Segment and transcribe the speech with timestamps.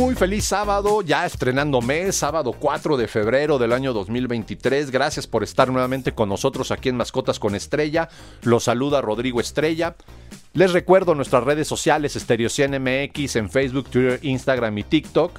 [0.00, 4.90] Muy feliz sábado, ya estrenando mes, sábado 4 de febrero del año 2023.
[4.90, 8.08] Gracias por estar nuevamente con nosotros aquí en Mascotas con Estrella.
[8.40, 9.96] Los saluda Rodrigo Estrella.
[10.54, 15.38] Les recuerdo nuestras redes sociales, Estereocien MX en Facebook, Twitter, Instagram y TikTok.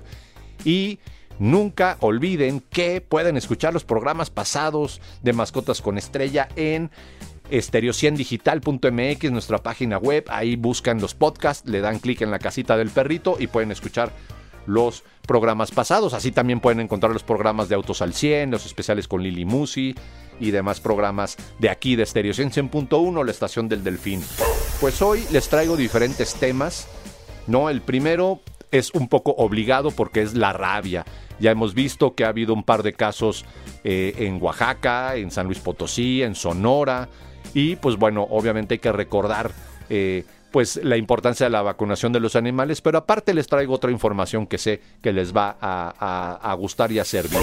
[0.63, 0.99] Y
[1.39, 6.91] nunca olviden que pueden escuchar los programas pasados de Mascotas con Estrella en
[7.49, 10.25] estereociendigital.mx, nuestra página web.
[10.29, 14.13] Ahí buscan los podcasts, le dan clic en la casita del perrito y pueden escuchar
[14.65, 16.13] los programas pasados.
[16.13, 19.95] Así también pueden encontrar los programas de Autos al 100, los especiales con Lili Musi
[20.39, 24.23] y demás programas de aquí de Stereo 100.1, la estación del Delfín.
[24.79, 26.87] Pues hoy les traigo diferentes temas.
[27.48, 31.05] No, el primero es un poco obligado porque es la rabia.
[31.39, 33.45] Ya hemos visto que ha habido un par de casos
[33.84, 37.09] eh, en Oaxaca, en San Luis Potosí, en Sonora.
[37.54, 39.51] Y pues bueno, obviamente hay que recordar
[39.89, 43.91] eh, pues la importancia de la vacunación de los animales, pero aparte les traigo otra
[43.91, 47.40] información que sé que les va a, gustar y a servir.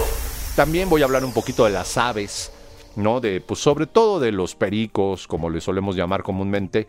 [0.55, 2.53] También voy a hablar un poquito de las aves,
[2.97, 3.21] ¿no?
[3.21, 6.87] De, pues sobre todo de los pericos, como les solemos llamar comúnmente,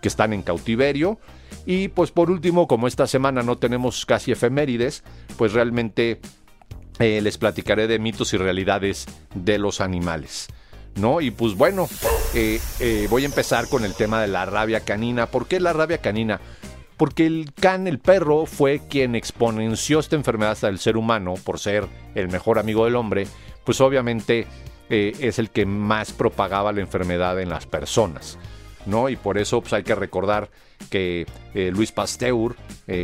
[0.00, 1.18] que están en cautiverio.
[1.66, 5.02] Y pues por último, como esta semana no tenemos casi efemérides,
[5.36, 6.20] pues realmente
[6.98, 10.48] eh, les platicaré de mitos y realidades de los animales.
[10.98, 11.20] ¿No?
[11.20, 11.88] Y pues bueno,
[12.34, 15.26] eh, eh, voy a empezar con el tema de la rabia canina.
[15.26, 16.40] ¿Por qué la rabia canina?
[16.96, 21.58] Porque el can, el perro, fue quien exponenció esta enfermedad hasta el ser humano por
[21.58, 23.26] ser el mejor amigo del hombre,
[23.64, 24.46] pues obviamente
[24.90, 28.38] eh, es el que más propagaba la enfermedad en las personas.
[28.86, 29.08] ¿no?
[29.08, 30.50] Y por eso pues, hay que recordar
[30.90, 32.54] que Luis Pasteur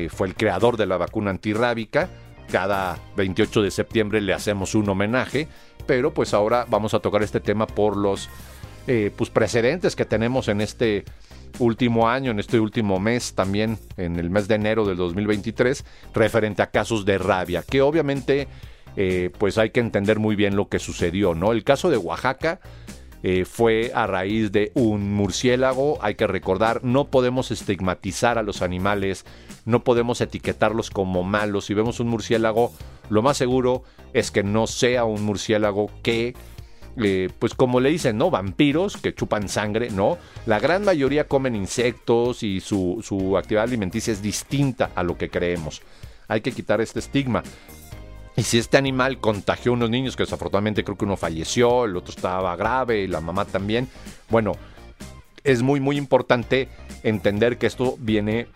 [0.08, 2.08] fue el creador de la vacuna antirrábica.
[2.50, 5.48] Cada 28 de septiembre le hacemos un homenaje
[5.86, 8.29] pero pues ahora vamos a tocar este tema por los
[8.86, 11.05] eh, pues precedentes que tenemos en este
[11.58, 16.63] último año, en este último mes, también en el mes de enero del 2023, referente
[16.63, 18.48] a casos de rabia, que obviamente
[18.97, 21.52] eh, pues hay que entender muy bien lo que sucedió, ¿no?
[21.52, 22.61] El caso de Oaxaca
[23.23, 28.61] eh, fue a raíz de un murciélago, hay que recordar, no podemos estigmatizar a los
[28.61, 29.24] animales,
[29.64, 32.73] no podemos etiquetarlos como malos, si vemos un murciélago,
[33.08, 33.83] lo más seguro
[34.13, 36.35] es que no sea un murciélago que,
[36.97, 38.30] eh, pues como le dicen, ¿no?
[38.30, 40.19] Vampiros que chupan sangre, ¿no?
[40.47, 45.30] La gran mayoría comen insectos y su, su actividad alimenticia es distinta a lo que
[45.30, 45.83] creemos.
[46.29, 47.42] Hay que quitar este estigma.
[48.36, 51.97] Y si este animal contagió a unos niños, que desafortunadamente creo que uno falleció, el
[51.97, 53.89] otro estaba grave y la mamá también,
[54.29, 54.53] bueno,
[55.45, 56.69] es muy muy importante
[57.03, 58.48] entender que esto viene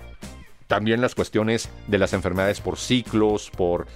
[0.68, 3.86] también las cuestiones de las enfermedades por ciclos, por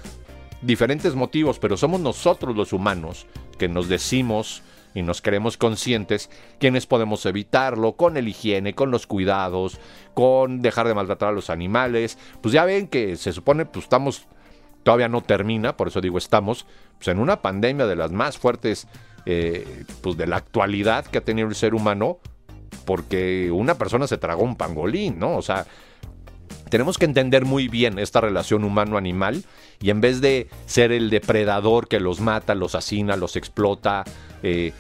[0.63, 3.27] diferentes motivos, pero somos nosotros los humanos
[3.59, 4.63] que nos decimos
[4.95, 9.79] y nos creemos conscientes quienes podemos evitarlo con el higiene, con los cuidados,
[10.15, 12.19] con dejar de maltratar a los animales.
[12.41, 14.27] Pues ya ven que se supone pues estamos
[14.83, 16.67] todavía no termina, por eso digo estamos
[16.97, 18.89] pues, en una pandemia de las más fuertes
[19.27, 22.19] eh, pues, de la actualidad que ha tenido el ser humano,
[22.85, 25.37] porque una persona se tragó un pangolín, ¿no?
[25.37, 25.67] O sea,
[26.73, 29.45] tenemos que entender muy bien esta relación humano-animal
[29.79, 34.05] y en vez de ser el depredador que los mata, los asesina, los explota,
[34.43, 34.73] eh,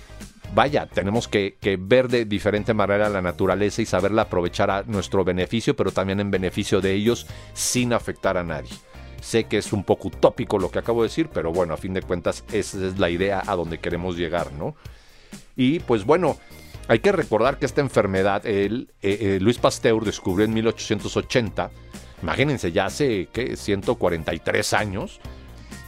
[0.55, 5.77] vaya, tenemos que, ver de diferente manera la naturaleza y saberla aprovechar a nuestro beneficio,
[5.77, 8.73] pero también en beneficio de ellos sin afectar a nadie.
[9.21, 11.93] Sé que es un poco utópico lo que acabo de decir, pero bueno, a fin
[11.93, 14.77] de cuentas esa es la idea a donde queremos llegar, ¿no?
[15.57, 16.39] Y pues bueno,
[16.89, 21.71] hay que recordar que esta enfermedad, el, eh, eh, Luis Pasteur descubrió en 1880,
[22.23, 23.57] imagínense, ya hace ¿qué?
[23.57, 25.21] 143 años,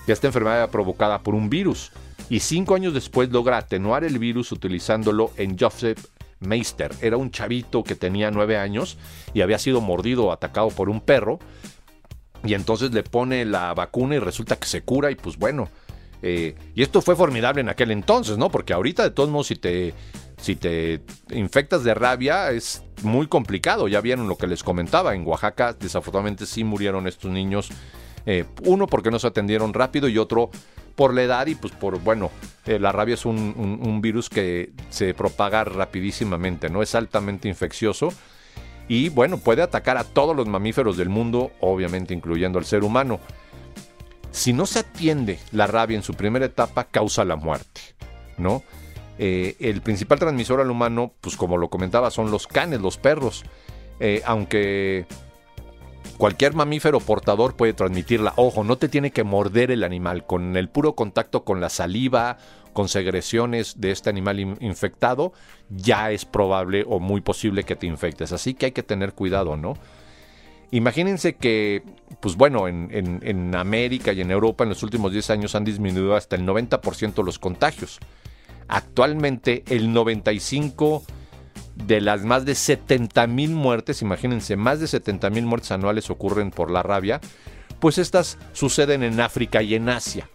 [0.07, 1.93] que esta enfermedad era provocada por un virus.
[2.29, 6.07] Y cinco años después logra atenuar el virus utilizándolo en Joseph
[6.41, 6.93] Meister.
[7.01, 8.99] Era un chavito que tenía nueve años
[9.35, 11.39] y había sido mordido o atacado por un perro.
[12.45, 15.69] Y entonces le pone la vacuna y resulta que se cura y pues bueno.
[16.23, 18.51] Eh, y esto fue formidable en aquel entonces, ¿no?
[18.51, 19.93] Porque ahorita de todos modos si te
[20.45, 21.01] si te
[21.31, 23.89] infectas de rabia es muy complicado.
[23.89, 25.15] Ya vieron lo que les comentaba.
[25.15, 27.71] En Oaxaca, desafortunadamente, sí murieron estos niños.
[28.27, 30.51] Eh, uno porque no se atendieron rápido y otro
[30.97, 32.31] por la edad y pues por, bueno,
[32.67, 36.83] eh, la rabia es un, virus que se propaga rapidísimamente, ¿no?
[36.83, 38.13] Es altamente infeccioso
[38.87, 43.19] y bueno, puede atacar a todos los mamíferos del mundo, obviamente incluyendo al ser humano.
[44.31, 47.81] Si no se atiende la rabia en su primera etapa, causa la muerte,
[48.37, 48.63] ¿no?
[49.19, 53.45] Eh, el principal transmisor al humano, pues como lo comentaba, son los canes, los perros.
[54.01, 55.07] Eh, aunque
[56.19, 58.33] cualquier mamífero portador puede transmitirla.
[58.37, 60.27] Ojo, no te tiene que morder el animal.
[60.27, 62.39] Con el puro contacto con la saliva,
[62.73, 65.33] con segresiones de este animal infectado,
[65.71, 68.33] ya es probable o muy posible que te infectes.
[68.33, 69.75] Así que hay que tener cuidado, ¿no?
[70.73, 71.85] Imagínense que,
[72.19, 76.17] pues bueno, en, en América y en Europa en los últimos 10 años han disminuido
[76.17, 78.01] hasta el 90% los contagios.
[78.69, 81.03] Actualmente el 95%
[81.77, 86.51] de las más de 70 mil muertes, imagínense, más de 70 mil muertes anuales ocurren
[86.51, 87.21] por la rabia,
[87.81, 90.31] pues estas suceden en África y en Asia,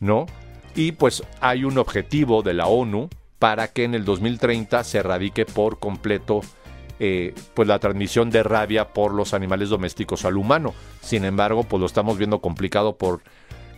[0.00, 0.26] ¿no?
[0.74, 3.08] Y pues hay un objetivo de la ONU
[3.38, 6.40] para que en el 2030 se erradique por completo
[7.00, 10.74] eh, pues la transmisión de rabia por los animales domésticos al humano.
[11.02, 13.22] Sin embargo, pues lo estamos viendo complicado por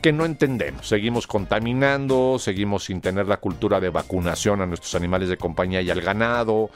[0.01, 0.89] que no entendemos.
[0.89, 5.91] Seguimos contaminando, seguimos sin tener la cultura de vacunación a nuestros animales de compañía y
[5.91, 6.71] al ganado.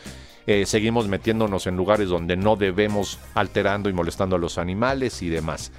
[0.47, 5.29] Eh, seguimos metiéndonos en lugares donde no debemos alterando y molestando a los animales y
[5.29, 5.73] demás.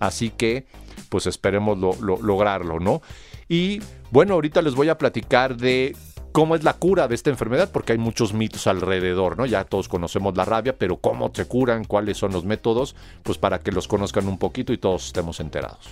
[0.00, 0.66] Así que,
[1.08, 3.02] pues esperemos lograrlo, ¿no?
[3.48, 3.80] Y
[4.10, 5.96] bueno, ahorita les voy a platicar de
[6.32, 9.46] cómo es la cura de esta enfermedad, porque hay muchos mitos alrededor, ¿no?
[9.46, 13.60] Ya todos conocemos la rabia, pero cómo se curan, cuáles son los métodos, pues para
[13.60, 15.88] que los conozcan un poquito y todos estemos enterados.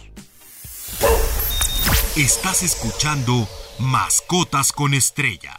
[2.17, 3.47] Estás escuchando
[3.79, 5.55] Mascotas con Estrella.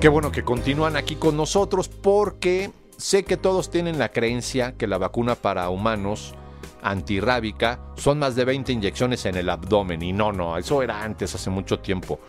[0.00, 4.86] Qué bueno que continúan aquí con nosotros porque sé que todos tienen la creencia que
[4.86, 6.34] la vacuna para humanos
[6.82, 11.34] antirrábica son más de 20 inyecciones en el abdomen y no, no, eso era antes,
[11.34, 12.20] hace mucho tiempo.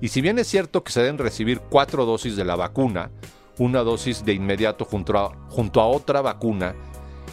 [0.00, 3.10] Y si bien es cierto que se deben recibir cuatro dosis de la vacuna,
[3.58, 6.74] una dosis de inmediato junto a, junto a otra vacuna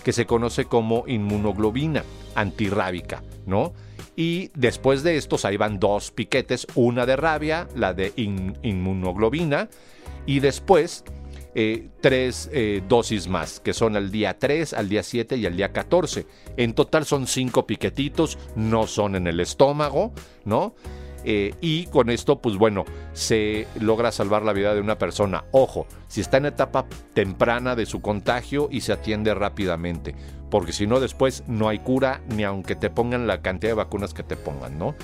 [0.04, 2.04] que se conoce como inmunoglobina
[2.36, 3.74] antirrábica, ¿no?
[4.16, 9.70] Y después de estos ahí van dos piquetes, una de rabia, la de inmunoglobina,
[10.26, 11.04] y después
[11.56, 15.58] eh, tres eh, dosis más, que son al día 3, al día 7 y al
[15.58, 16.28] día 14.
[16.58, 20.14] En total son cinco piquetitos, no son en el estómago,
[20.46, 20.76] ¿no?
[21.24, 25.46] Eh, y con esto, pues bueno, se logra salvar la vida de una persona.
[25.52, 30.16] Ojo, si está en etapa temprana de su contagio y se atiende rápidamente,
[30.50, 34.14] porque si no después no hay cura ni aunque te pongan la cantidad de vacunas
[34.14, 34.96] que te pongan, ¿no?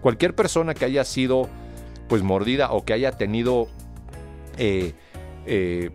[0.00, 1.48] Cualquier persona que haya sido
[2.08, 3.68] pues mordida o que haya tenido
[4.56, 4.94] eh,
[5.46, 5.90] eh,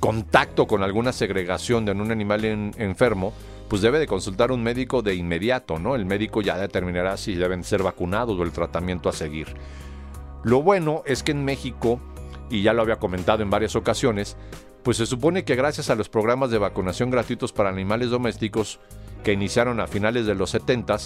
[0.00, 3.32] contacto con alguna segregación de un animal enfermo,
[3.68, 5.94] pues debe de consultar un médico de inmediato, ¿no?
[5.94, 9.54] El médico ya determinará si deben ser vacunados o el tratamiento a seguir.
[10.42, 12.00] Lo bueno es que en México,
[12.50, 14.36] y ya lo había comentado en varias ocasiones,
[14.82, 18.78] pues se supone que gracias a los programas de vacunación gratuitos para animales domésticos
[19.24, 20.98] que iniciaron a finales de los 70,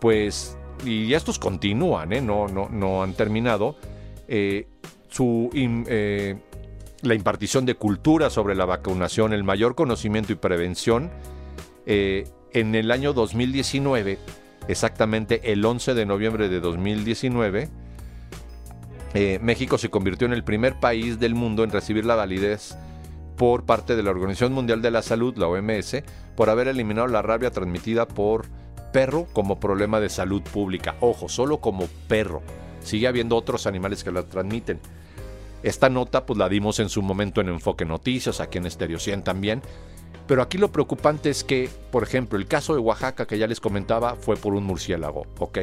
[0.00, 0.56] pues,
[0.86, 2.20] y estos continúan, ¿eh?
[2.20, 3.76] no, no, no han terminado,
[4.28, 4.68] eh,
[5.08, 6.36] su, eh,
[7.02, 11.10] la impartición de cultura sobre la vacunación, el mayor conocimiento y prevención,
[11.86, 14.18] eh, en el año 2019,
[14.68, 17.68] exactamente el 11 de noviembre de 2019,
[19.14, 22.76] eh, México se convirtió en el primer país del mundo en recibir la validez
[23.36, 26.02] por parte de la Organización Mundial de la Salud, la OMS,
[26.36, 28.46] por haber eliminado la rabia transmitida por
[28.92, 30.96] perro como problema de salud pública.
[31.00, 32.42] Ojo, solo como perro.
[32.80, 34.80] Sigue habiendo otros animales que la transmiten.
[35.62, 39.22] Esta nota pues la dimos en su momento en Enfoque Noticias, aquí en Stereo 100
[39.22, 39.62] también,
[40.26, 43.60] pero aquí lo preocupante es que, por ejemplo, el caso de Oaxaca que ya les
[43.60, 45.58] comentaba fue por un murciélago, ok.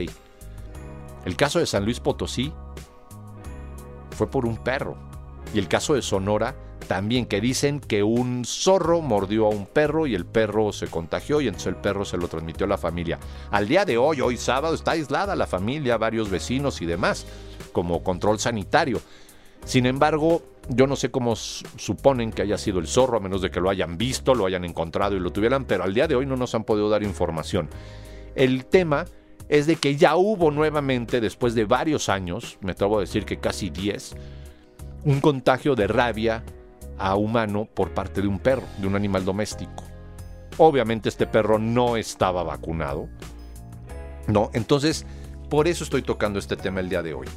[1.26, 2.54] El caso de San Luis Potosí
[4.12, 4.98] fue por un perro.
[5.54, 6.56] Y el caso de Sonora
[6.88, 11.40] también, que dicen que un zorro mordió a un perro y el perro se contagió
[11.40, 13.20] y entonces el perro se lo transmitió a la familia.
[13.52, 17.28] Al día de hoy, hoy sábado, está aislada la familia, varios vecinos y demás,
[17.74, 19.02] como control sanitario.
[19.66, 23.50] Sin embargo, yo no sé cómo suponen que haya sido el zorro, a menos de
[23.50, 26.26] que lo hayan visto, lo hayan encontrado y lo tuvieran, pero al día de hoy
[26.26, 27.70] no nos han podido dar información.
[28.36, 29.06] El tema
[29.50, 33.40] es de que ya hubo nuevamente, después de varios años, me atrevo a decir que
[33.40, 34.16] casi 10,
[35.06, 36.44] un contagio de rabia
[37.00, 39.84] a humano por parte de un perro, de un animal doméstico.
[40.58, 43.10] Obviamente este perro no estaba vacunado.
[44.28, 45.08] No, entonces
[45.50, 47.28] por eso estoy tocando este tema el día de hoy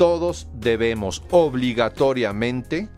[0.00, 2.88] todos debemos obligatoriamente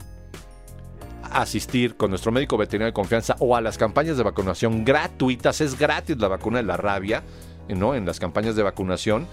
[1.25, 5.61] asistir con nuestro médico veterinario de confianza o a las campañas de vacunación gratuitas.
[5.61, 7.25] Es gratis la vacuna de la rabia,
[7.68, 7.97] ¿no?
[7.97, 9.26] En las campañas de vacunación.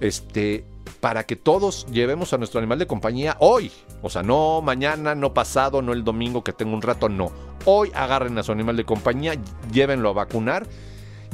[0.00, 0.66] Este,
[1.00, 3.72] para que todos llevemos a nuestro animal de compañía hoy.
[4.02, 7.32] O sea, no mañana, no pasado, no el domingo que tengo un rato, no.
[7.64, 9.32] Hoy agarren a su animal de compañía,
[9.72, 10.66] llévenlo a vacunar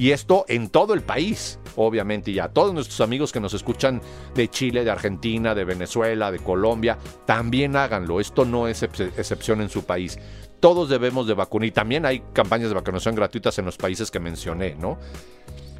[0.02, 4.02] Y esto en todo el país, obviamente, y a todos nuestros amigos que nos escuchan
[4.34, 8.18] de Chile, de Argentina, de Venezuela, de Colombia, también háganlo.
[8.18, 10.18] Esto no es excepción en su país.
[10.58, 14.18] Todos debemos de vacunar y también hay campañas de vacunación gratuitas en los países que
[14.18, 14.98] mencioné, ¿no?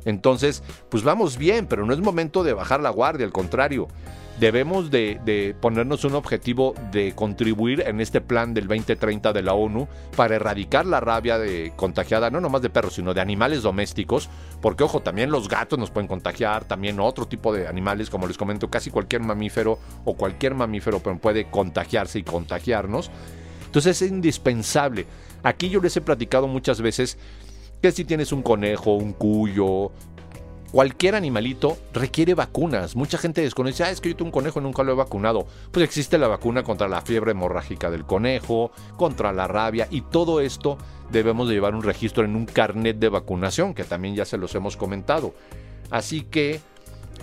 [0.05, 3.89] Entonces, pues vamos bien, pero no es momento de bajar la guardia, al contrario
[4.43, 9.87] debemos de, ponernos un objetivo de contribuir en este plan del 2030 de la ONU
[10.17, 14.29] para erradicar la rabia de contagiada, no nomás de perros, sino de animales domésticos,
[14.61, 18.39] porque ojo, también los gatos nos pueden contagiar, también otro tipo de animales, como les
[18.39, 23.11] comento, casi cualquier mamífero o cualquier mamífero puede contagiarse y contagiarnos.
[23.67, 25.07] Entonces es indispensable.
[25.43, 27.17] Aquí yo les he platicado muchas veces
[27.83, 29.91] que si tienes un conejo, un cuyo,
[30.71, 32.95] cualquier animalito requiere vacunas.
[32.95, 35.47] Mucha gente desconoce, ah, es que yo tengo un conejo y nunca lo he vacunado.
[35.73, 40.41] Pues existe la vacuna contra la fiebre hemorrágica del conejo, contra la rabia y todo
[40.41, 40.79] esto
[41.11, 44.55] debemos de llevar un registro en un carnet de vacunación, que también ya se los
[44.55, 45.35] hemos comentado.
[45.91, 46.61] Así que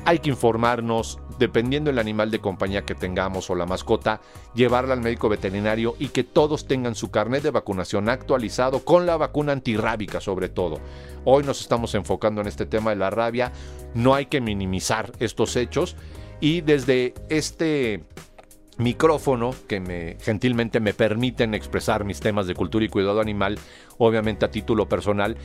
[0.06, 4.22] hay que informarnos, dependiendo del animal de compañía que tengamos o la mascota,
[4.54, 9.18] llevarla al médico veterinario y que todos tengan su carnet de vacunación actualizado con la
[9.18, 10.80] vacuna antirrábica sobre todo.
[11.26, 13.52] Hoy nos estamos enfocando en este tema de la rabia,
[13.94, 15.96] no hay que minimizar estos hechos
[16.40, 18.04] y desde este
[18.78, 23.60] micrófono que me gentilmente me permiten expresar mis temas de cultura y cuidado animal,
[23.98, 25.36] obviamente a título personal,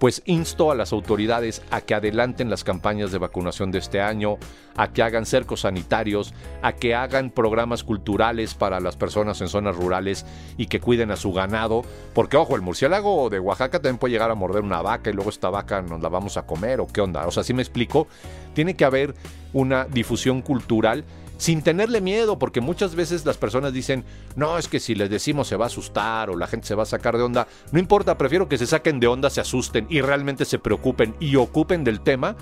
[0.00, 4.38] pues insto a las autoridades a que adelanten las campañas de vacunación de este año,
[4.74, 9.76] a que hagan cercos sanitarios, a que hagan programas culturales para las personas en zonas
[9.76, 10.24] rurales
[10.56, 11.82] y que cuiden a su ganado,
[12.14, 15.28] porque ojo, el murciélago de Oaxaca también puede llegar a morder una vaca y luego
[15.28, 18.08] esta vaca nos la vamos a comer o qué onda, o sea, si me explico,
[18.54, 19.14] tiene que haber
[19.52, 21.04] una difusión cultural
[21.40, 24.04] sin tenerle miedo, porque muchas veces las personas dicen,
[24.36, 26.82] no, es que si les decimos se va a asustar o la gente se va
[26.82, 30.02] a sacar de onda, no importa, prefiero que se saquen de onda, se asusten y
[30.02, 32.36] realmente se preocupen y ocupen del tema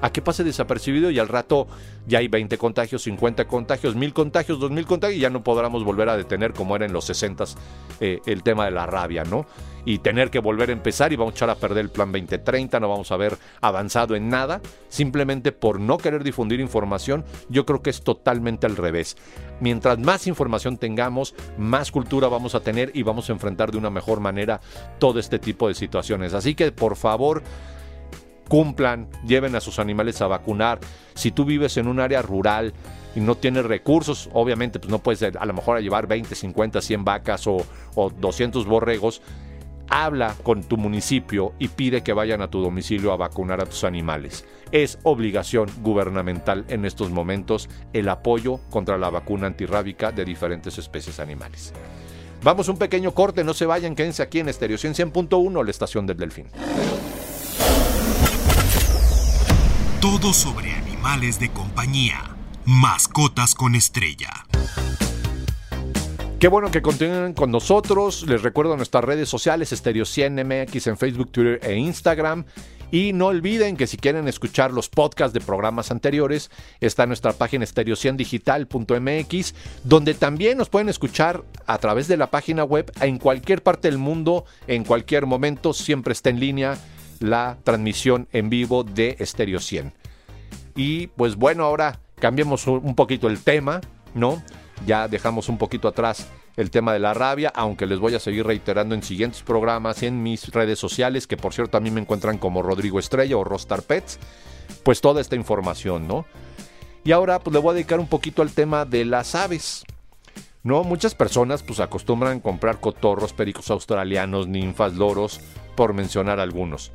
[0.00, 1.66] a que pase desapercibido y al rato
[2.06, 6.08] ya hay 20 contagios, 50 contagios, 1000 contagios, 2000 contagios y ya no podremos volver
[6.08, 7.44] a detener como era en los 60
[8.00, 9.46] eh, el tema de la rabia, ¿no?
[9.88, 12.78] Y tener que volver a empezar y vamos a echar a perder el plan 2030,
[12.78, 17.80] no vamos a haber avanzado en nada, simplemente por no querer difundir información, yo creo
[17.80, 19.16] que es totalmente al revés.
[19.60, 23.88] Mientras más información tengamos, más cultura vamos a tener y vamos a enfrentar de una
[23.88, 24.60] mejor manera
[24.98, 26.34] todo este tipo de situaciones.
[26.34, 27.42] Así que por favor,
[28.46, 30.80] cumplan, lleven a sus animales a vacunar.
[31.14, 32.74] Si tú vives en un área rural
[33.16, 37.04] y no tienes recursos, obviamente pues no puedes a lo mejor llevar 20, 50, 100
[37.06, 37.64] vacas o,
[37.94, 39.22] o 200 borregos.
[39.90, 43.84] Habla con tu municipio y pide que vayan a tu domicilio a vacunar a tus
[43.84, 44.44] animales.
[44.70, 51.20] Es obligación gubernamental en estos momentos el apoyo contra la vacuna antirrábica de diferentes especies
[51.20, 51.72] animales.
[52.42, 56.18] Vamos un pequeño corte, no se vayan, quédense aquí en Estereo 100.1, la estación del
[56.18, 56.46] Delfín.
[60.00, 62.36] Todo sobre animales de compañía.
[62.64, 64.30] Mascotas con estrella.
[66.38, 68.24] Qué bueno que continúen con nosotros.
[68.28, 72.44] Les recuerdo nuestras redes sociales, Estereo 100 MX en Facebook, Twitter e Instagram.
[72.92, 77.64] Y no olviden que si quieren escuchar los podcasts de programas anteriores, está nuestra página
[77.64, 83.88] estereo100digital.mx, donde también nos pueden escuchar a través de la página web en cualquier parte
[83.88, 86.78] del mundo, en cualquier momento, siempre está en línea
[87.18, 89.92] la transmisión en vivo de Stereo 100.
[90.76, 93.80] Y pues bueno, ahora cambiemos un poquito el tema,
[94.14, 94.40] ¿no?
[94.86, 98.46] Ya dejamos un poquito atrás el tema de la rabia, aunque les voy a seguir
[98.46, 102.62] reiterando en siguientes programas en mis redes sociales, que por cierto también me encuentran como
[102.62, 104.18] Rodrigo Estrella o Rostar Pets,
[104.82, 106.26] pues toda esta información, ¿no?
[107.04, 109.84] Y ahora pues le voy a dedicar un poquito al tema de las aves.
[110.64, 110.82] ¿No?
[110.82, 115.40] Muchas personas pues acostumbran comprar cotorros, pericos australianos, ninfas, loros,
[115.76, 116.90] por mencionar algunos.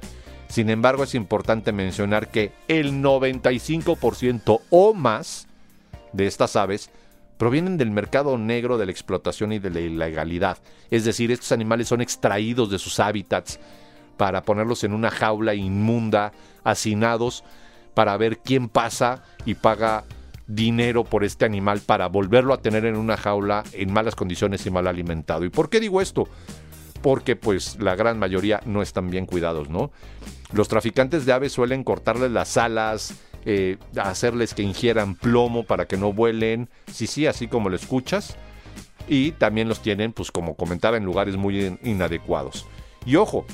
[0.49, 5.47] Sin embargo, es importante mencionar que el 95% o más
[6.11, 6.91] de estas aves
[7.43, 10.59] provienen del mercado negro de la explotación y de la ilegalidad.
[10.89, 13.59] Es decir, estos animales son extraídos de sus hábitats
[14.15, 16.31] para ponerlos en una jaula inmunda,
[16.63, 17.43] hacinados,
[17.95, 20.05] para ver quién pasa y paga
[20.47, 24.71] dinero por este animal para volverlo a tener en una jaula en malas condiciones y
[24.71, 25.43] mal alimentado.
[25.43, 26.29] ¿Y por qué digo esto?
[27.01, 29.91] porque pues la gran mayoría no están bien cuidados, ¿no?
[30.53, 35.97] Los traficantes de aves suelen cortarles las alas, eh, hacerles que ingieran plomo para que
[35.97, 38.35] no vuelen, sí, sí, así como lo escuchas,
[39.07, 42.65] y también los tienen, pues como comentaba, en lugares muy inadecuados.
[43.05, 43.45] Y ojo,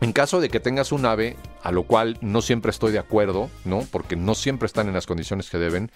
[0.00, 3.50] en caso de que tengas un ave, a lo cual no siempre estoy de acuerdo,
[3.64, 3.86] ¿no?
[3.90, 5.90] Porque no siempre están en las condiciones que deben,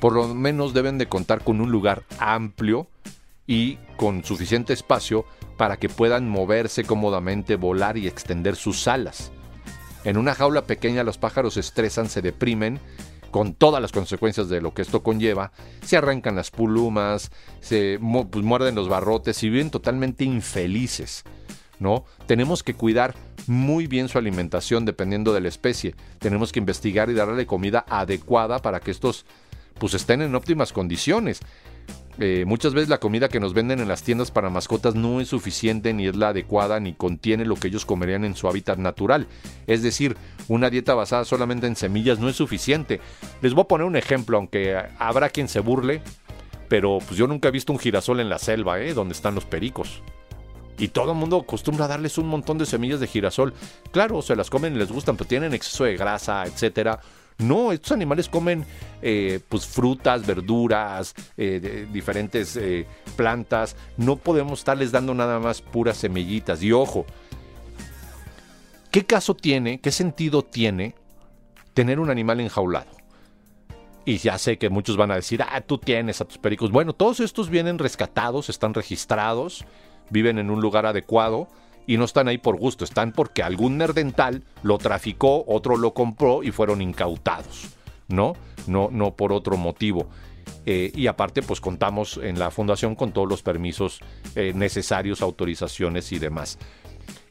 [0.00, 2.88] por lo menos deben de contar con un lugar amplio
[3.46, 5.26] y con suficiente espacio
[5.56, 9.30] para que puedan moverse cómodamente, volar y extender sus alas.
[10.04, 12.80] En una jaula pequeña los pájaros se estresan, se deprimen,
[13.30, 15.52] con todas las consecuencias de lo que esto conlleva,
[15.84, 17.30] se arrancan las plumas,
[17.60, 21.24] se pues, muerden los barrotes y viven totalmente infelices.
[21.78, 22.04] ¿no?
[22.26, 23.14] Tenemos que cuidar
[23.46, 25.94] muy bien su alimentación dependiendo de la especie.
[26.18, 29.24] Tenemos que investigar y darle comida adecuada para que estos
[29.78, 31.40] pues estén en óptimas condiciones.
[32.18, 35.28] Eh, muchas veces la comida que nos venden en las tiendas para mascotas no es
[35.28, 39.26] suficiente ni es la adecuada ni contiene lo que ellos comerían en su hábitat natural.
[39.66, 40.16] Es decir,
[40.48, 43.00] una dieta basada solamente en semillas no es suficiente.
[43.40, 46.02] Les voy a poner un ejemplo, aunque habrá quien se burle,
[46.68, 48.92] pero pues yo nunca he visto un girasol en la selva, ¿eh?
[48.92, 50.02] donde están los pericos.
[50.78, 53.52] Y todo el mundo acostumbra a darles un montón de semillas de girasol.
[53.92, 57.00] Claro, se las comen y les gustan, pero tienen exceso de grasa, etcétera.
[57.40, 58.64] No, estos animales comen
[59.02, 63.76] eh, pues frutas, verduras, eh, diferentes eh, plantas.
[63.96, 66.62] No podemos estarles dando nada más puras semillitas.
[66.62, 67.06] Y ojo,
[68.90, 70.94] ¿qué caso tiene, qué sentido tiene
[71.72, 72.90] tener un animal enjaulado?
[74.04, 76.70] Y ya sé que muchos van a decir, ah, tú tienes a tus pericos.
[76.70, 79.64] Bueno, todos estos vienen rescatados, están registrados,
[80.10, 81.48] viven en un lugar adecuado
[81.86, 86.42] y no están ahí por gusto, están porque algún nerdental lo traficó, otro lo compró
[86.42, 87.68] y fueron incautados,
[88.08, 88.34] ¿no?
[88.66, 90.08] No, no por otro motivo.
[90.66, 94.00] Eh, y aparte, pues contamos en la fundación con todos los permisos
[94.34, 96.58] eh, necesarios, autorizaciones y demás.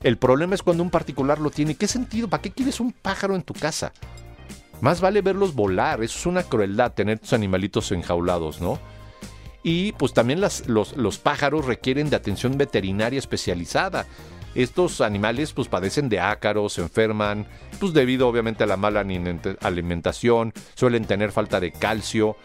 [0.02, 1.76] El problema es cuando un particular lo tiene.
[1.76, 2.28] ¿Qué sentido?
[2.28, 3.94] ¿Para qué quieres un pájaro en tu casa?
[4.82, 6.04] Más vale verlos volar.
[6.04, 8.80] Es una crueldad tener tus animalitos enjaulados, ¿no?
[9.62, 14.06] Y pues también los, los pájaros requieren de atención veterinaria especializada
[14.64, 17.48] estos animales pues padecen de ácaros, se enferman,
[17.80, 19.06] pues debido obviamente a la mala
[19.62, 22.36] alimentación, suelen tener falta de calcio,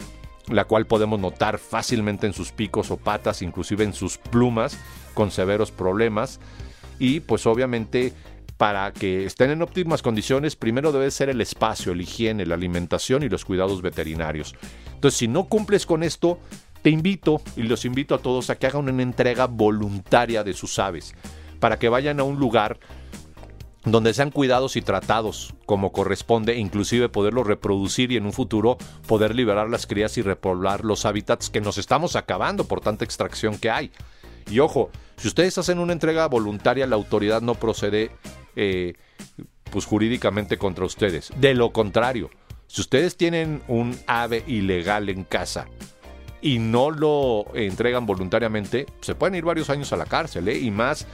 [0.48, 4.78] la cual podemos notar fácilmente en sus picos o patas, inclusive en sus plumas,
[5.14, 6.38] con severos problemas.
[7.00, 8.12] Y pues obviamente
[8.56, 13.24] para que estén en óptimas condiciones, primero debe ser el espacio, el higiene, la alimentación
[13.24, 14.54] y los cuidados veterinarios.
[14.94, 16.38] Entonces, si no cumples con esto,
[16.82, 20.78] te invito y los invito a todos a que hagan una entrega voluntaria de sus
[20.78, 21.14] aves
[21.64, 22.78] para que vayan a un lugar
[23.86, 29.34] donde sean cuidados y tratados como corresponde, inclusive poderlos reproducir y en un futuro poder
[29.34, 33.70] liberar las crías y repoblar los hábitats que nos estamos acabando por tanta extracción que
[33.70, 33.90] hay.
[34.50, 38.10] Y ojo, si ustedes hacen una entrega voluntaria, la autoridad no procede
[38.56, 38.92] eh,
[39.70, 41.32] pues jurídicamente contra ustedes.
[41.38, 42.28] De lo contrario,
[42.66, 45.66] si ustedes tienen un ave ilegal en casa
[46.42, 50.58] y no lo entregan voluntariamente, se pueden ir varios años a la cárcel, ¿eh?
[50.58, 51.06] y más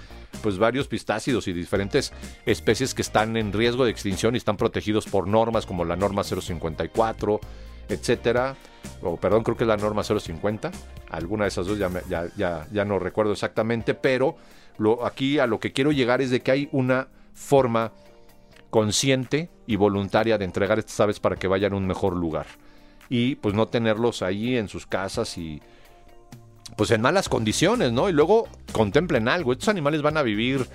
[0.42, 2.12] pues varios pistácidos y diferentes
[2.46, 6.24] especies que están en riesgo de extinción y están protegidos por normas como la norma
[6.24, 7.40] 054,
[7.88, 8.56] etcétera.
[9.02, 10.70] O perdón, creo que es la norma 050.
[11.10, 11.90] Alguna de esas dos ya,
[12.36, 14.36] ya, ya, no recuerdo exactamente, pero
[15.04, 17.92] aquí a lo que quiero llegar es de que hay una forma
[18.70, 22.46] consciente y voluntaria de entregar estas aves para que vayan a un mejor lugar.
[23.08, 25.60] Y pues no tenerlos ahí en sus casas y
[26.76, 28.08] pues en malas condiciones, ¿no?
[28.08, 30.66] Y luego contemplen algo, estos animales van a vivir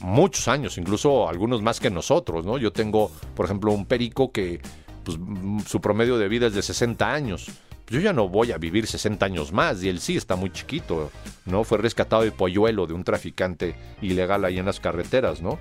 [0.00, 2.58] muchos años, incluso algunos más que nosotros, ¿no?
[2.58, 4.60] Yo tengo, por ejemplo, un perico que
[5.04, 5.18] pues,
[5.66, 7.50] su promedio de vida es de 60 años.
[7.88, 11.10] Yo ya no voy a vivir 60 años más y él sí está muy chiquito,
[11.44, 11.64] ¿no?
[11.64, 15.58] Fue rescatado de polluelo de un traficante ilegal ahí en las carreteras, ¿no?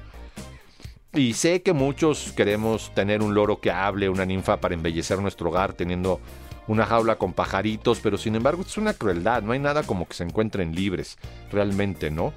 [1.14, 5.50] Y sé que muchos queremos tener un loro que hable, una ninfa para embellecer nuestro
[5.50, 6.22] hogar, teniendo
[6.70, 10.14] una jaula con pajaritos, pero sin embargo es una crueldad, no hay nada como que
[10.14, 11.18] se encuentren libres,
[11.52, 12.32] realmente, ¿no?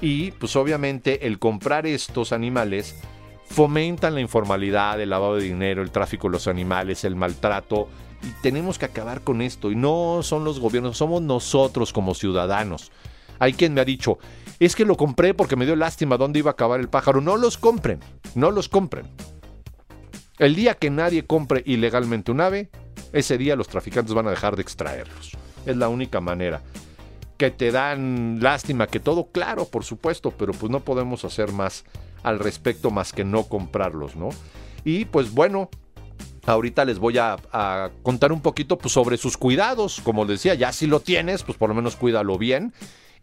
[0.00, 2.96] Y pues obviamente el comprar estos animales
[3.44, 7.88] fomentan la informalidad, el lavado de dinero, el tráfico de los animales, el maltrato,
[8.22, 12.90] y tenemos que acabar con esto, y no son los gobiernos, somos nosotros como ciudadanos.
[13.38, 14.18] Hay quien me ha dicho,
[14.58, 17.20] es que lo compré porque me dio lástima dónde iba a acabar el pájaro.
[17.20, 18.00] No los compren,
[18.34, 19.06] no los compren.
[20.38, 22.70] El día que nadie compre ilegalmente un ave,
[23.18, 25.32] ese día los traficantes van a dejar de extraerlos.
[25.64, 26.62] Es la única manera.
[27.38, 31.84] Que te dan lástima, que todo, claro, por supuesto, pero pues no podemos hacer más
[32.22, 34.30] al respecto más que no comprarlos, ¿no?
[34.84, 35.70] Y pues bueno,
[36.46, 40.00] ahorita les voy a, contar un poquito pues, sobre sus cuidados.
[40.02, 42.72] Como les decía, ya si lo tienes, pues por lo menos cuídalo bien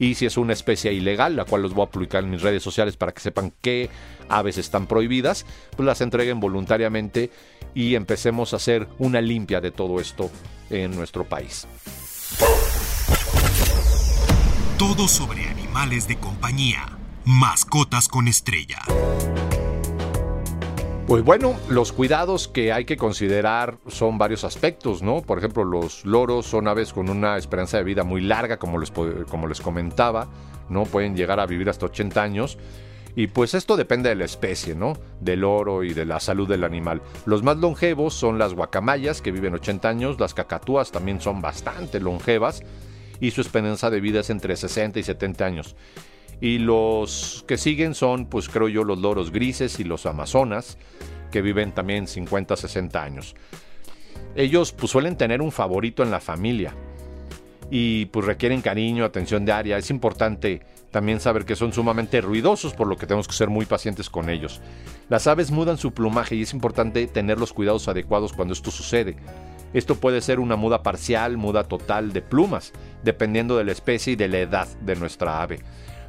[0.03, 2.61] y si es una especie ilegal, la cual los voy a publicar en mis redes
[2.61, 3.89] sociales para que sepan qué
[4.27, 5.45] aves están prohibidas,
[5.77, 7.31] pues las entreguen voluntariamente
[7.73, 10.29] y empecemos a hacer una limpia de todo esto
[10.69, 11.67] en nuestro país.
[14.77, 16.97] Todo sobre animales de compañía.
[17.23, 18.81] Mascotas con estrella.
[21.07, 25.21] Pues bueno, los cuidados que hay que considerar son varios aspectos, ¿no?
[25.21, 28.89] Por ejemplo, los loros son aves con una esperanza de vida muy larga, como les,
[28.89, 30.29] como les comentaba,
[30.69, 30.83] ¿no?
[30.83, 32.57] Pueden llegar a vivir hasta 80 años.
[33.15, 34.93] Y pues esto depende de la especie, ¿no?
[35.19, 37.01] Del oro y de la salud del animal.
[37.25, 41.99] Los más longevos son las guacamayas, que viven 80 años, las cacatúas también son bastante
[41.99, 42.63] longevas,
[43.19, 45.75] y su esperanza de vida es entre 60 y 70 años.
[46.43, 50.77] Y los que siguen son, pues creo yo, los loros grises y los amazonas,
[51.31, 53.33] que viven también 50, 60 años.
[54.35, 56.75] Ellos pues suelen tener un favorito en la familia
[57.71, 59.77] y pues requieren cariño, atención diaria.
[59.77, 63.65] Es importante también saber que son sumamente ruidosos, por lo que tenemos que ser muy
[63.65, 64.59] pacientes con ellos.
[65.07, 69.15] Las aves mudan su plumaje y es importante tener los cuidados adecuados cuando esto sucede.
[69.73, 74.17] Esto puede ser una muda parcial, muda total de plumas, dependiendo de la especie y
[74.17, 75.61] de la edad de nuestra ave.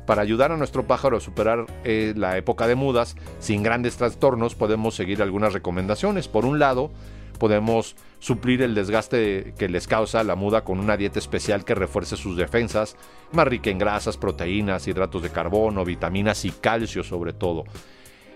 [0.06, 4.54] Para ayudar a nuestro pájaro a superar eh, la época de mudas sin grandes trastornos,
[4.54, 6.28] podemos seguir algunas recomendaciones.
[6.28, 6.90] Por un lado,
[7.38, 12.16] podemos suplir el desgaste que les causa la muda con una dieta especial que refuerce
[12.16, 12.96] sus defensas,
[13.32, 17.64] más rica en grasas, proteínas, hidratos de carbono, vitaminas y calcio sobre todo.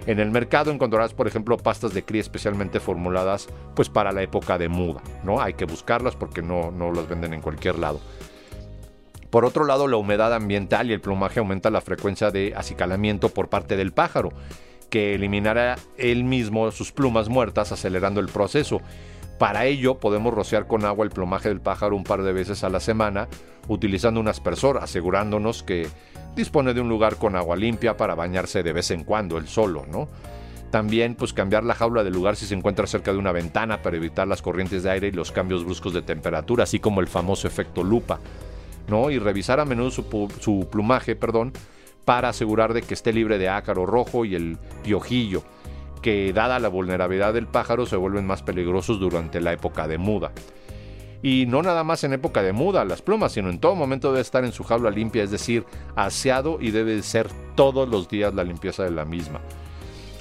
[0.07, 4.57] En el mercado encontrarás, por ejemplo, pastas de cría especialmente formuladas pues para la época
[4.57, 5.41] de muda, ¿no?
[5.41, 8.01] Hay que buscarlas porque no, no las venden en cualquier lado.
[9.31, 13.49] Por otro lado, la humedad ambiental y el plumaje aumenta la frecuencia de acicalamiento por
[13.49, 14.31] parte del pájaro,
[14.89, 18.81] que eliminará él mismo sus plumas muertas acelerando el proceso.
[19.39, 22.71] Para ello podemos rociar con agua el plumaje del pájaro un par de veces a
[22.71, 23.29] la semana
[23.69, 25.87] utilizando un aspersor, asegurándonos que
[26.35, 29.85] dispone de un lugar con agua limpia para bañarse de vez en cuando, él solo,
[29.87, 30.09] ¿no?
[30.71, 33.97] También pues cambiar la jaula de lugar si se encuentra cerca de una ventana para
[33.97, 37.47] evitar las corrientes de aire y los cambios bruscos de temperatura, así como el famoso
[37.47, 38.19] efecto lupa.
[38.89, 39.11] ¿No?
[39.11, 41.53] Y revisar a menudo su, plumaje, perdón,
[42.05, 45.43] para asegurar de que esté libre de ácaro rojo y el piojillo,
[46.03, 50.33] que dada la vulnerabilidad del pájaro se vuelven más peligrosos durante la época de muda.
[51.23, 54.21] Y no nada más en época de muda las plumas, sino en todo momento debe
[54.21, 55.65] estar en su jaula limpia, es decir,
[55.97, 59.41] aseado y debe ser todos los días la limpieza de la misma.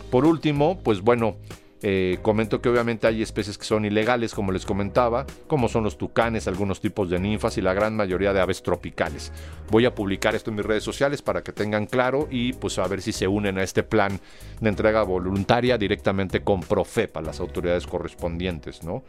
[0.09, 1.37] Por último, pues bueno,
[1.83, 5.97] eh, comento que obviamente hay especies que son ilegales, como les comentaba, como son los
[5.97, 9.31] tucanes, algunos tipos de ninfas y la gran mayoría de aves tropicales.
[9.69, 12.87] Voy a publicar esto en mis redes sociales para que tengan claro y pues a
[12.87, 14.19] ver si se unen a este plan
[14.59, 19.03] de entrega voluntaria directamente con Profepa, las autoridades correspondientes, ¿no?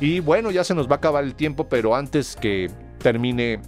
[0.00, 2.68] Y bueno, ya se nos va a acabar el tiempo, pero antes que
[2.98, 3.60] termine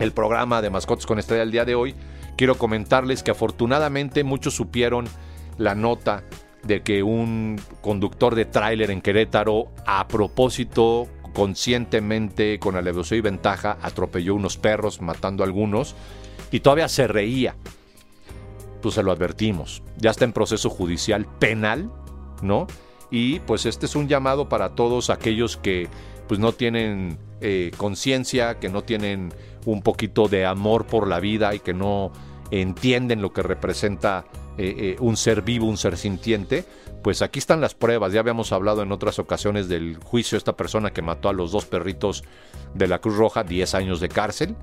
[0.00, 1.94] el programa de Mascotas con Estrella el día de hoy,
[2.36, 5.06] quiero comentarles que afortunadamente muchos supieron
[5.58, 6.24] la nota
[6.64, 13.78] de que un conductor de tráiler en Querétaro, a propósito, conscientemente, con alevosía y ventaja,
[13.82, 15.94] atropelló unos perros, matando a algunos,
[16.50, 17.56] y todavía se reía.
[18.80, 19.82] Pues se lo advertimos.
[19.98, 21.90] Ya está en proceso judicial penal,
[22.42, 22.66] ¿no?
[23.10, 25.88] Y pues este es un llamado para todos aquellos que
[26.28, 29.32] pues no tienen eh, conciencia, que no tienen
[29.66, 32.12] un poquito de amor por la vida y que no
[32.60, 34.26] entienden lo que representa
[34.58, 36.64] eh, eh, un ser vivo, un ser sintiente,
[37.02, 38.12] pues aquí están las pruebas.
[38.12, 41.50] Ya habíamos hablado en otras ocasiones del juicio de esta persona que mató a los
[41.50, 42.24] dos perritos
[42.74, 44.54] de la Cruz Roja, 10 años de cárcel,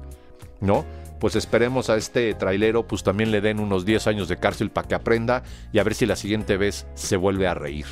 [0.62, 0.86] ¿no?
[1.20, 4.88] Pues esperemos a este trailero, pues también le den unos 10 años de cárcel para
[4.88, 7.88] que aprenda y a ver si la siguiente vez se vuelve a reír.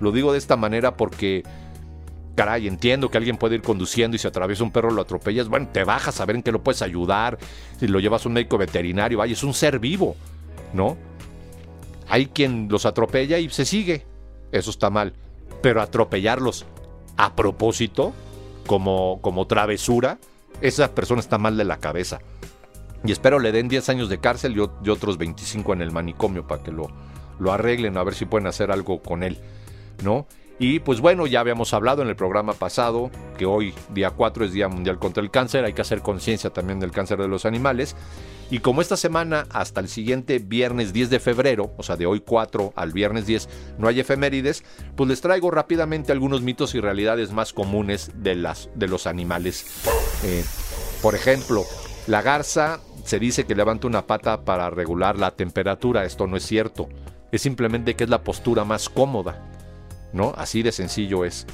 [0.00, 1.44] Lo digo de esta manera porque
[2.36, 5.68] caray, entiendo que alguien puede ir conduciendo y si atraviesa un perro lo atropellas, bueno,
[5.72, 7.38] te bajas a ver en qué lo puedes ayudar,
[7.80, 10.14] si lo llevas a un médico veterinario, vaya, es un ser vivo,
[10.72, 10.96] ¿no?
[12.08, 14.06] Hay quien los atropella y se sigue.
[14.52, 15.14] Eso está mal.
[15.60, 16.66] Pero atropellarlos
[17.16, 18.12] a propósito,
[18.66, 20.18] como, como travesura,
[20.60, 22.20] esa persona está mal de la cabeza.
[23.04, 26.62] Y espero le den 10 años de cárcel y, otros 25 en el manicomio para
[26.62, 26.90] que lo,
[27.38, 29.38] lo arreglen, a ver si pueden hacer algo con él.
[30.02, 30.26] ¿No?
[30.58, 34.52] Y pues bueno, ya habíamos hablado en el programa pasado que hoy, día 4, es
[34.52, 35.64] Día Mundial contra el Cáncer.
[35.64, 37.94] Hay que hacer conciencia también del cáncer de los animales.
[38.50, 42.20] Y como esta semana hasta el siguiente viernes 10 de febrero, o sea, de hoy
[42.20, 44.64] 4 al viernes 10, no hay efemérides,
[44.94, 49.66] pues les traigo rápidamente algunos mitos y realidades más comunes de, las, de los animales.
[50.24, 50.44] Eh,
[51.02, 51.64] por ejemplo,
[52.06, 56.04] la garza se dice que levanta una pata para regular la temperatura.
[56.04, 56.88] Esto no es cierto.
[57.32, 59.55] Es simplemente que es la postura más cómoda.
[60.16, 60.32] ¿No?
[60.36, 61.46] Así de sencillo es.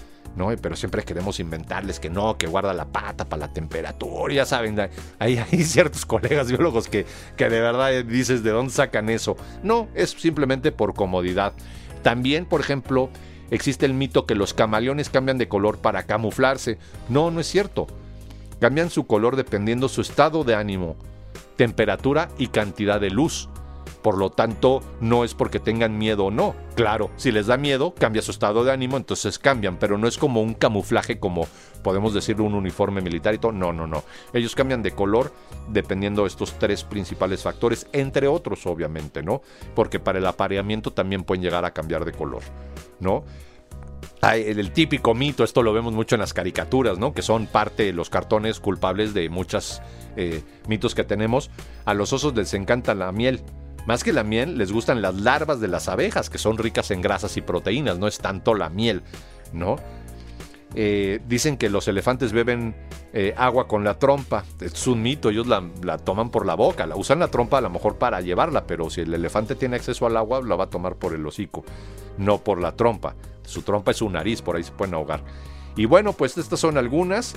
[0.61, 4.79] Pero siempre queremos inventarles que no, que guarda la pata para la temperatura, ya saben,
[5.19, 7.05] hay, hay ciertos colegas biólogos que,
[7.37, 9.37] que de verdad dices de dónde sacan eso.
[9.63, 11.53] No, es simplemente por comodidad.
[12.03, 13.11] También, por ejemplo,
[13.51, 16.79] existe el mito que los camaleones cambian de color para camuflarse.
[17.09, 17.87] No, no es cierto.
[18.59, 20.97] Cambian su color dependiendo su estado de ánimo,
[21.57, 23.49] temperatura y cantidad de luz.
[24.03, 26.55] Por lo tanto, no es porque tengan miedo o no.
[26.75, 30.19] Claro, si les da miedo, cambia su estado de ánimo, entonces cambian, pero no es
[30.19, 31.47] como un camuflaje como
[31.83, 33.53] podemos decir un uniforme militar y todo.
[33.53, 34.03] No, no, no.
[34.33, 35.33] Ellos cambian de color
[35.69, 39.43] dependiendo de estos tres principales factores, entre otros obviamente, ¿no?
[39.75, 42.43] Porque para el apareamiento también pueden llegar a cambiar de color,
[43.01, 43.25] ¿no?
[44.31, 47.13] el típico mito, esto lo vemos mucho en las caricaturas, ¿no?
[47.13, 49.83] Que son parte de los cartones culpables de muchos
[50.17, 51.51] eh, mitos que tenemos.
[51.85, 53.43] A los osos les encanta la miel.
[53.87, 57.03] Más que la miel, les gustan las larvas de las abejas, que son ricas en
[57.03, 59.03] grasas y proteínas, no es tanto la miel,
[59.53, 59.77] ¿no?
[60.75, 62.75] Eh, dicen que los elefantes beben
[63.13, 64.45] eh, agua con la trompa.
[64.61, 67.61] Es un mito, ellos la, la, toman por la boca, la usan la trompa a
[67.61, 70.71] lo mejor para llevarla, pero si el elefante tiene acceso al agua, la va a
[70.71, 71.65] tomar por el hocico,
[72.17, 73.15] no por la trompa.
[73.45, 75.23] Su trompa es su nariz, por ahí se pueden ahogar.
[75.77, 77.35] Y bueno, pues estas son algunas.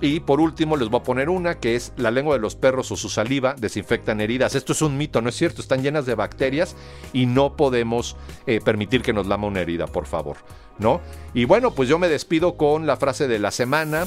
[0.00, 2.92] Y por último les voy a poner una que es la lengua de los perros
[2.92, 4.54] o su saliva desinfectan heridas.
[4.54, 6.76] Esto es un mito, no es cierto, están llenas de bacterias
[7.12, 10.36] y no podemos eh, permitir que nos lama una herida, por favor,
[10.78, 11.00] ¿no?
[11.32, 14.06] Y bueno, pues yo me despido con la frase de la semana,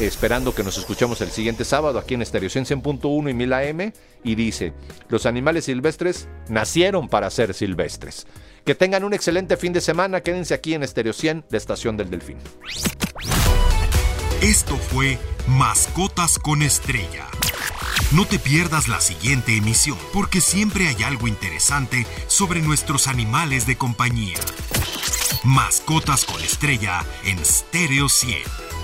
[0.00, 3.92] esperando que nos escuchemos el siguiente sábado aquí en Estéreo 100.1 y 1000 AM
[4.24, 4.72] y dice,
[5.08, 8.26] los animales silvestres nacieron para ser silvestres.
[8.64, 10.20] Que tengan un excelente fin de semana.
[10.20, 12.38] Quédense aquí en Estéreo 100 de Estación del Delfín.
[14.42, 17.28] Esto fue Mascotas con Estrella.
[18.10, 23.76] No te pierdas la siguiente emisión, porque siempre hay algo interesante sobre nuestros animales de
[23.78, 24.40] compañía.
[25.44, 28.81] Mascotas con Estrella en Stereo 100.